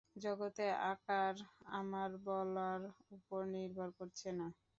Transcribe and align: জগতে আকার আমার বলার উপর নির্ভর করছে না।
জগতে 0.15 0.63
আকার 0.91 1.35
আমার 1.73 2.09
বলার 2.25 2.81
উপর 3.15 3.39
নির্ভর 3.53 3.89
করছে 3.99 4.29
না। 4.39 4.47